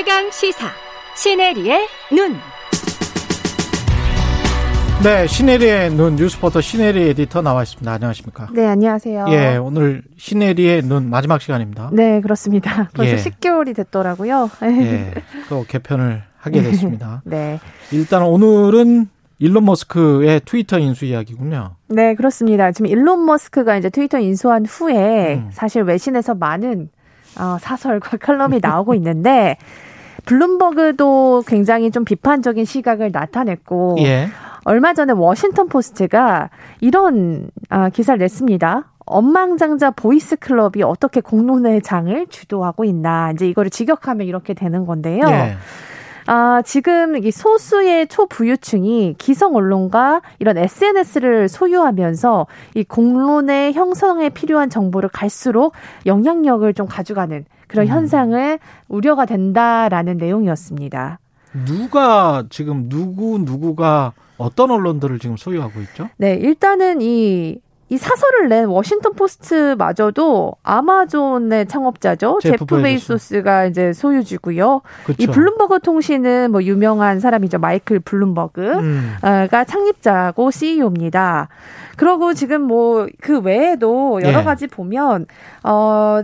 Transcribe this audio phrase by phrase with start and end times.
[0.00, 0.66] 최강 시사
[1.14, 2.34] 시네리의 눈.
[5.04, 7.92] 네, 시네리의 눈 뉴스포터 시네리 에디터 나와 있습니다.
[7.92, 8.48] 안녕하십니까?
[8.54, 9.26] 네, 안녕하세요.
[9.28, 11.90] 예, 오늘 시네리의 눈 마지막 시간입니다.
[11.92, 12.88] 네, 그렇습니다.
[12.94, 13.16] 벌써 예.
[13.16, 14.48] 10개월이 됐더라고요.
[14.62, 15.12] 예,
[15.50, 17.20] 또 개편을 하게 됐습니다.
[17.26, 17.60] 네.
[17.92, 19.06] 일단 오늘은
[19.38, 21.76] 일론 머스크의 트위터 인수 이야기군요.
[21.88, 22.72] 네, 그렇습니다.
[22.72, 25.50] 지금 일론 머스크가 이제 트위터 인수한 후에 음.
[25.52, 26.88] 사실 외신에서 많은
[27.38, 29.58] 어, 사설과 칼럼이 나오고 있는데
[30.24, 34.28] 블룸버그도 굉장히 좀 비판적인 시각을 나타냈고 예.
[34.64, 38.84] 얼마 전에 워싱턴 포스트가 이런 아, 기사를 냈습니다.
[39.06, 45.26] 억만장자 boys club이 어떻게 공론의 장을 주도하고 있나 이제 이거를 직역하면 이렇게 되는 건데요.
[45.26, 45.56] 예.
[46.26, 55.08] 아, 지금 이 소수의 초부유층이 기성 언론과 이런 SNS를 소유하면서 이 공론의 형성에 필요한 정보를
[55.08, 55.72] 갈수록
[56.06, 57.92] 영향력을 좀 가져가는 그런 음.
[57.92, 58.58] 현상을
[58.88, 61.18] 우려가 된다라는 내용이었습니다.
[61.66, 66.08] 누가 지금 누구 누구가 어떤 언론들을 지금 소유하고 있죠?
[66.16, 72.38] 네, 일단은 이, 이 사설을 낸 워싱턴 포스트마저도 아마존의 창업자죠.
[72.40, 72.82] 제프 제프.
[72.82, 74.80] 베이조스가 이제 소유주고요.
[75.18, 75.32] 이 그렇죠.
[75.32, 77.58] 블룸버그 통신은 뭐 유명한 사람이죠.
[77.58, 78.60] 마이클 블룸버그.
[78.78, 79.16] 음.
[79.50, 81.48] 가 창립자고 CEO입니다.
[81.96, 84.44] 그러고 지금 뭐 그 외에도 여러 예.
[84.44, 85.26] 가지 보면
[85.64, 86.22] 어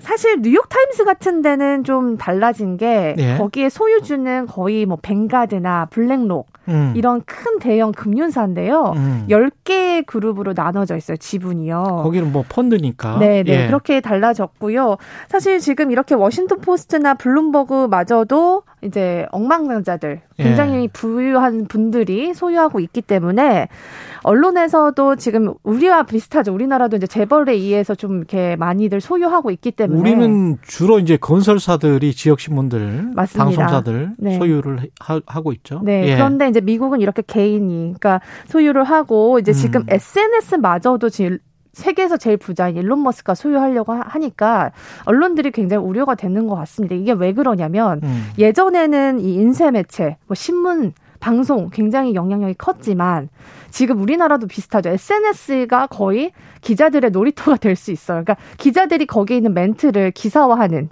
[0.00, 3.36] 사실 뉴욕 타임스 같은 데는 좀 달라진 게 예.
[3.36, 6.92] 거기에 소유주는 거의 뭐 뱅가드나 블랙록 음.
[6.96, 8.94] 이런 큰 대형 금융사인데요.
[8.96, 9.26] 음.
[9.28, 12.00] 10개의 그룹으로 나눠져 있어요, 지분이요.
[12.02, 13.18] 거기는 뭐 펀드니까.
[13.18, 13.64] 네, 네.
[13.64, 13.66] 예.
[13.66, 14.96] 그렇게 달라졌고요.
[15.28, 20.88] 사실 지금 이렇게 워싱턴 포스트나 블룸버그 마저도 이제 억만장자들, 굉장히 예.
[20.88, 23.68] 부유한 분들이 소유하고 있기 때문에
[24.22, 26.52] 언론에서도 지금 우리와 비슷하죠.
[26.52, 32.40] 우리나라도 이제 재벌에 의해서 좀 이렇게 많이들 소유하고 있기 때문에 우리는 주로 이제 건설사들이 지역
[32.40, 33.44] 신문들, 맞습니다.
[33.44, 34.38] 방송사들 네.
[34.38, 35.80] 소유를 하, 하고 있죠.
[35.84, 36.08] 네.
[36.08, 36.14] 예.
[36.16, 39.86] 그런데 이제 미국은 이렇게 개인이, 그러니까 소유를 하고 이제 지금 음.
[39.90, 41.38] SNS마저도 지금
[41.72, 44.72] 세계에서 제일 부자인 일론 머스크가 소유하려고 하- 하니까
[45.04, 46.94] 언론들이 굉장히 우려가 되는 것 같습니다.
[46.94, 48.28] 이게 왜 그러냐면 음.
[48.38, 50.94] 예전에는 이 인쇄 매체, 뭐 신문,
[51.26, 53.28] 방송 굉장히 영향력이 컸지만
[53.72, 54.90] 지금 우리나라도 비슷하죠.
[54.90, 58.22] SNS가 거의 기자들의 놀이터가 될 수 있어요.
[58.22, 60.88] 그러니까 기자들이 거기에 있는 멘트를 기사화하는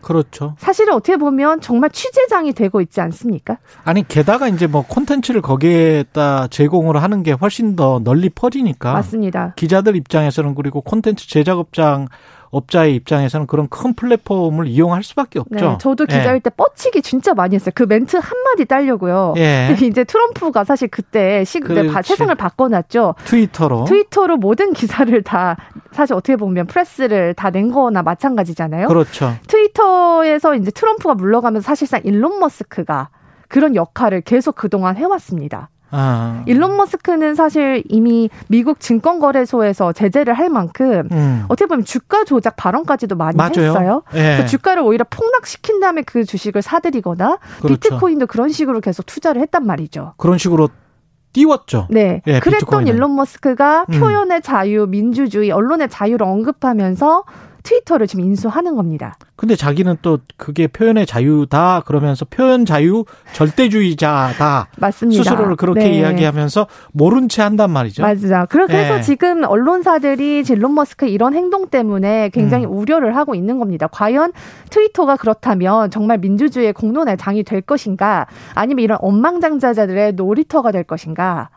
[0.00, 0.54] 그렇죠.
[0.58, 3.58] 사실은 어떻게 보면 정말 취재장이 되고 있지 않습니까?
[3.84, 9.54] 아니 게다가 이제 뭐 콘텐츠를 거기에다 제공을 하는 게 훨씬 더 널리 퍼지니까 맞습니다.
[9.56, 12.06] 기자들 입장에서는 그리고 콘텐츠 제작업장
[12.52, 15.54] 업자의 입장에서는 그런 큰 플랫폼을 이용할 수밖에 없죠.
[15.70, 17.72] 네, 저도 기자일 때 뻗치기 진짜 많이 했어요.
[17.74, 19.34] 그 멘트 한마디 따려고요.
[19.38, 19.74] 예.
[19.82, 22.08] 이제 트럼프가 사실 그때 시, 네, 바- 그렇지.
[22.10, 23.14] 세상을 바꿔놨죠.
[23.24, 25.56] 트위터로 트위터로 모든 기사를 다
[25.92, 28.86] 사실 어떻게 보면 프레스를 다 낸 거나 마찬가지잖아요.
[28.86, 29.32] 그렇죠.
[29.48, 33.08] 트위터에서 이제 트럼프가 물러가면서 사실상 일론 머스크가
[33.48, 35.68] 그런 역할을 계속 그동안 해왔습니다.
[35.92, 36.42] 아.
[36.46, 41.44] 일론 머스크는 사실 이미 미국 증권거래소에서 제재를 할 만큼 음.
[41.48, 43.50] 어떻게 보면 주가 조작 발언까지도 많이 맞아요.
[43.56, 44.02] 했어요.
[44.14, 44.36] 예.
[44.36, 47.68] 그래서 주가를 오히려 폭락시킨 다음에 그 주식을 사들이거나 그렇죠.
[47.68, 50.14] 비트코인도 그런 식으로 계속 투자를 했단 말이죠.
[50.16, 50.70] 그런 식으로
[51.32, 51.88] 띄웠죠.
[51.90, 52.22] 네.
[52.26, 52.86] 예, 그랬던.
[52.88, 53.98] 일론 머스크가 음.
[53.98, 57.24] 표현의 자유, 민주주의, 언론의 자유를 언급하면서
[57.62, 59.16] 트위터를 지금 인수하는 겁니다.
[59.34, 65.22] 근데 자기는 또 그게 표현의 자유다 그러면서 표현 자유 절대주의자다 맞습니다.
[65.22, 65.98] 스스로를 그렇게 네.
[65.98, 68.02] 이야기하면서 모른 채 한단 말이죠.
[68.02, 68.46] 맞아.
[68.46, 69.00] 그래서 예.
[69.00, 72.72] 지금 언론사들이 일론 머스크 이런 행동 때문에 굉장히 음.
[72.72, 73.88] 우려를 하고 있는 겁니다.
[73.88, 74.32] 과연
[74.70, 81.48] 트위터가 그렇다면 정말 민주주의의 공론의 장이 될 것인가, 아니면 이런 엉망장자자들의 놀이터가 될 것인가.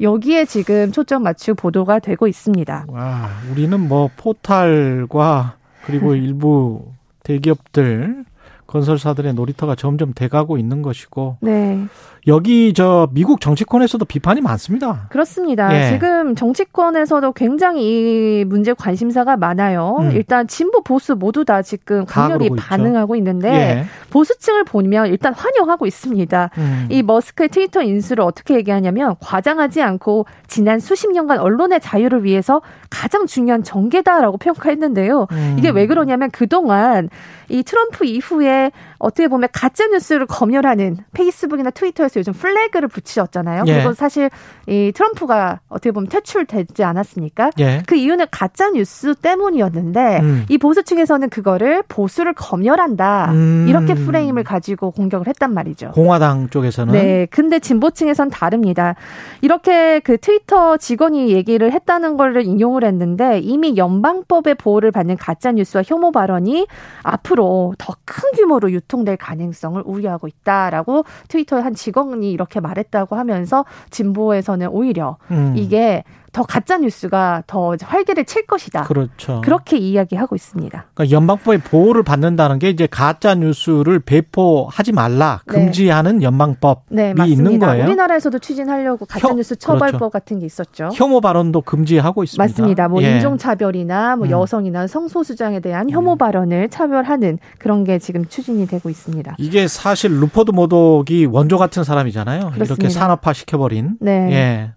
[0.00, 2.86] 여기에 지금 초점 맞추고 보도가 되고 있습니다.
[2.88, 6.82] 와, 우리는 뭐 포탈과 그리고 일부
[7.24, 8.24] 대기업들
[8.66, 11.86] 건설사들의 놀이터가 점점 돼가고 있는 것이고 네.
[12.28, 15.06] 여기 저 미국 정치권에서도 비판이 많습니다.
[15.10, 15.74] 그렇습니다.
[15.74, 15.92] 예.
[15.92, 19.96] 지금 정치권에서도 굉장히 이 문제 관심사가 많아요.
[20.00, 20.12] 음.
[20.12, 22.68] 일단 진보 보수 모두 다 지금 다 강렬히 그러고 있죠.
[22.68, 23.84] 반응하고 있는데 예.
[24.10, 26.50] 보수층을 보면 일단 환영하고 있습니다.
[26.58, 26.86] 음.
[26.90, 33.26] 이 머스크의 트위터 인수를 어떻게 얘기하냐면 과장하지 않고 지난 수십 년간 언론의 자유를 위해서 가장
[33.26, 35.26] 중요한 전개다라고 평가했는데요.
[35.32, 35.56] 음.
[35.58, 37.08] 이게 왜 그러냐면 그동안
[37.48, 43.64] 이 트럼프 이후에 어떻게 보면 가짜 뉴스를 검열하는 페이스북이나 트위터의 트위터에서 요즘 flag를 붙이셨잖아요.
[43.66, 43.74] 예.
[43.74, 44.30] 그리고 사실
[44.66, 47.50] 이 트럼프가 어떻게 보면 퇴출되지 않았습니까?
[47.58, 47.82] 예.
[47.86, 50.44] 그 이유는 가짜 뉴스 때문이었는데 음.
[50.48, 53.66] 이 보수 측에서는 그거를 보수를 검열한다 음.
[53.68, 55.92] 이렇게 프레임을 가지고 공격을 했단 말이죠.
[55.92, 58.94] 공화당 쪽에서는 네, 근데 진보층에선 다릅니다.
[59.40, 65.82] 이렇게 그 트위터 직원이 얘기를 했다는 걸 인용을 했는데 이미 연방법의 보호를 받는 가짜 뉴스와
[65.86, 66.66] 혐오 발언이
[67.02, 73.64] 앞으로 더 큰 규모로 유통될 가능성을 우려하고 있다라고 트위터의 한 직원 이 이렇게 말했다고 하면서
[73.90, 75.54] 진보에서는 오히려 음.
[75.56, 78.84] 이게 더 가짜 뉴스가 더 활기를 칠 것이다.
[78.84, 79.42] 그렇죠.
[79.44, 80.86] 그렇게 이야기하고 있습니다.
[80.94, 85.52] 그러니까 연방법의 보호를 받는다는 게 이제 가짜 뉴스를 배포하지 말라 네.
[85.52, 87.24] 금지하는 연방법이 네, 맞습니다.
[87.42, 87.84] 있는 거예요.
[87.84, 90.10] 우리나라에서도 추진하려고 가짜 혀- 뉴스 처벌법 그렇죠.
[90.10, 90.88] 같은 게 있었죠.
[90.94, 92.42] 혐오 발언도 금지하고 있습니다.
[92.42, 92.88] 맞습니다.
[92.88, 93.12] 뭐 예.
[93.14, 94.30] 인종 차별이나 뭐 음.
[94.30, 99.36] 여성이나 성소수자에 대한 혐오 발언을 차별하는 그런 게 지금 추진이 되고 있습니다.
[99.38, 102.40] 이게 사실 루퍼트 머독이 원조 같은 사람이잖아요.
[102.40, 102.88] 이렇게 그렇습니다.
[102.88, 103.96] 산업화 시켜버린.
[104.00, 104.28] 네.
[104.32, 104.70] 예.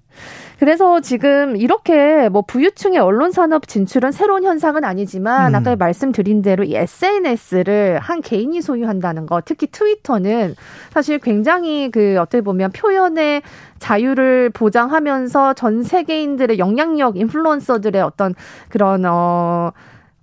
[0.60, 5.56] 그래서 지금 이렇게 뭐 부유층의 언론 산업 진출은 새로운 현상은 아니지만 음.
[5.56, 10.56] 아까 말씀드린 대로 이 SNS를 한 개인이 소유한다는 거, 특히 트위터는
[10.92, 13.42] 사실 굉장히 그 어떻게 보면 표현의
[13.80, 18.34] 자유를 보장하면서 전 세계인들의 영향력, 인플루언서들의 어떤
[18.70, 19.74] 그런 어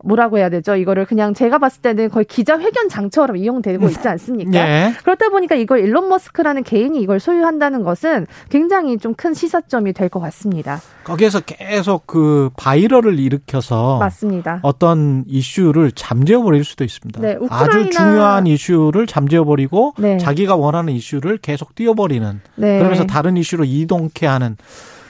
[0.04, 0.76] 뭐라고 해야 되죠?
[0.76, 4.58] 이거를 그냥 제가 봤을 때는 거의 기자회견 장처럼 이용되고 있지 않습니까?
[4.58, 4.92] 예.
[5.02, 10.20] 그렇다 보니까 이걸 일론 머스크라는 개인이 이걸 소유한다는 것은 굉장히 좀 큰 시사점이 될 것
[10.20, 10.80] 같습니다.
[11.04, 14.58] 거기에서 계속 그 바이럴을 일으켜서 맞습니다.
[14.62, 17.20] 어떤 이슈를 잠재워버릴 수도 있습니다.
[17.20, 20.18] 네, 아주 중요한 이슈를 잠재워버리고 네.
[20.18, 22.78] 자기가 원하는 이슈를 계속 띄워버리는 네.
[22.78, 24.56] 그러면서 다른 이슈로 이동케 하는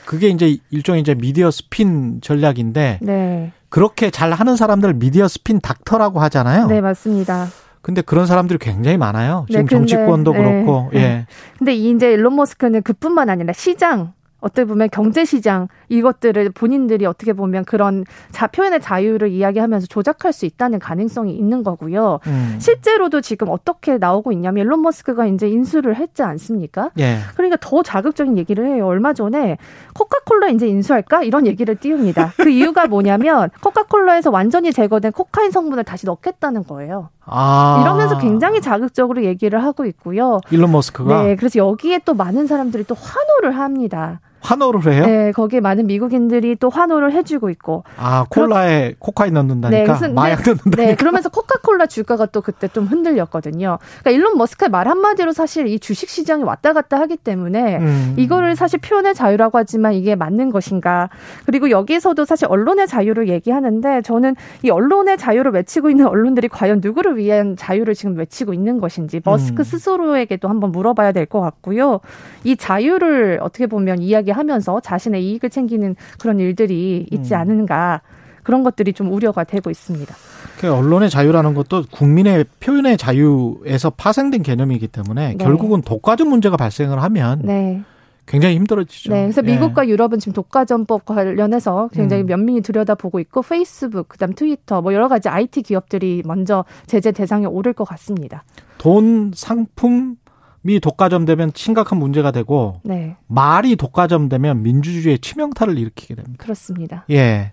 [0.05, 3.53] 그게 이제 일종의 이제 미디어 스핀 전략인데 네.
[3.73, 6.67] 그렇게 잘 하는 사람들 미디어 스핀 닥터라고 하잖아요.
[6.67, 7.47] 네, 맞습니다.
[7.81, 9.47] 근데 그런 사람들이 굉장히 많아요.
[9.49, 11.01] 지금 네, 근데- 정치권도 네, 그렇고 네.
[11.01, 11.27] 예.
[11.59, 14.13] 근데 이 이제 일론 머스크는 그뿐만 아니라 시장
[14.43, 20.47] 어떻게 보면 경제 시장 이것들을 본인들이 어떻게 보면 그런 자 표현의 자유를 이야기하면서 조작할 수
[20.47, 22.19] 있다는 가능성이 있는 거고요.
[22.27, 22.57] 음.
[22.59, 26.91] 실제로도 지금 어떻게 나오고 있냐면 일론 머스크가 이제 인수를 했지 않습니까?
[26.99, 27.19] 예.
[27.37, 28.87] 그러니까 더 자극적인 얘기를 해요.
[28.87, 29.59] 얼마 전에
[29.95, 31.23] 코카콜라 이제 인수할까?
[31.23, 32.33] 이런 얘기를 띄웁니다.
[32.37, 37.11] 그 이유가 뭐냐면 코카콜라에서 완전히 제거된 코카인 성분을 다시 넣겠다는 거예요.
[37.25, 37.81] 아.
[37.83, 40.41] 이러면서 굉장히 자극적으로 얘기를 하고 있고요.
[40.51, 44.21] 일론 머스크가 네, 그래서 여기에 또 많은 사람들이 또 환호를 합니다.
[44.43, 45.07] 환호를 해요.
[45.07, 47.85] 네, 거기에 많은 미국인들이 또 환호를 해주고 있고.
[47.97, 50.77] 아 콜라에 코카인 넣는다니까 그래서- 마약 넣는다니까.
[50.83, 53.79] 네, 그러면서 코카콜라 주가가 또 그때 좀 흔들렸거든요.
[54.01, 58.15] 그러니까 일론 머스크의 말 한마디로 사실 이 주식 시장이 왔다 갔다 하기 때문에 음.
[58.19, 61.09] 이거를 사실 표현의 자유라고 하지만 이게 맞는 것인가.
[61.47, 67.17] 그리고 여기서도 사실 언론의 자유를 얘기하는데 저는 이 언론의 자유를 외치고 있는 언론들이 과연 누구를
[67.17, 69.65] 위한 자유를 지금 외치고 있는 것인지 머스크 음.
[69.65, 72.01] 스스로에게도 한번 물어봐야 될 것 같고요.
[72.43, 77.39] 이 자유를 어떻게 보면 이야기 하면서 자신의 이익을 챙기는 그런 일들이 있지 음.
[77.39, 78.03] 않은가.
[78.43, 80.15] 그런 것들이 좀 우려가 되고 있습니다.
[80.59, 85.37] 그 언론의 자유라는 것도 국민의 표현의 자유에서 파생된 개념이기 때문에 네.
[85.37, 87.83] 결국은 독과점 문제가 발생을 하면 네.
[88.27, 89.13] 굉장히 힘들어지죠.
[89.13, 89.53] 네, 그래서 예.
[89.53, 92.27] 미국과 유럽은 지금 독과점법 관련해서 굉장히 음.
[92.27, 97.73] 면밀히 들여다보고 있고 페이스북, 그다음 트위터, 뭐 여러 가지 IT 기업들이 먼저 제재 대상에 오를
[97.73, 98.45] 것 같습니다.
[98.79, 100.17] 돈 상품
[100.65, 106.43] 이 독과점되면 심각한 문제가 되고 네, 말이 독과점되면 민주주의의 치명타를 일으키게 됩니다.
[106.43, 107.05] 그렇습니다.
[107.11, 107.53] 예.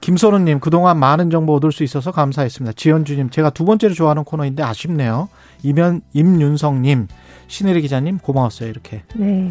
[0.00, 2.74] 김선우님, 그동안 많은 정보 얻을 수 있어서 감사했습니다.
[2.76, 5.28] 지현주님, 제가 두 번째로 좋아하는 코너인데 아쉽네요.
[5.64, 7.08] 이면, 임윤성님,
[7.48, 8.68] 신혜리 기자님, 고마웠어요.
[8.68, 9.02] 이렇게.
[9.16, 9.50] 네.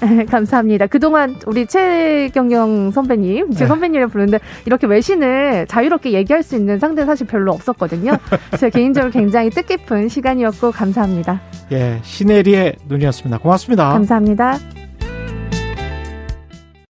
[0.30, 0.86] 감사합니다.
[0.86, 3.66] 그동안 우리 최경영 선배님, 제 네.
[3.66, 8.16] 선배님을 부르는데 이렇게 외신을 자유롭게 얘기할 수 있는 상대는 사실 별로 없었거든요.
[8.58, 11.40] 제가 개인적으로 굉장히 뜻깊은 시간이었고 감사합니다.
[11.72, 13.38] 예, 신혜리의 눈이었습니다.
[13.38, 13.92] 고맙습니다.
[13.92, 14.58] 감사합니다.